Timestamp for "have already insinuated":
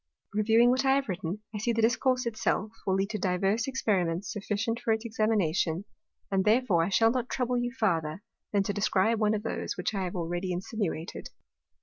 10.05-11.29